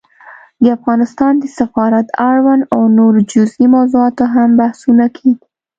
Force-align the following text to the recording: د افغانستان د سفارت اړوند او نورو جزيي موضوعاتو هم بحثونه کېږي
د 0.63 0.65
افغانستان 0.77 1.33
د 1.39 1.45
سفارت 1.57 2.07
اړوند 2.29 2.63
او 2.73 2.81
نورو 2.97 3.19
جزيي 3.31 3.67
موضوعاتو 3.75 4.23
هم 4.33 4.49
بحثونه 4.59 5.05
کېږي 5.17 5.45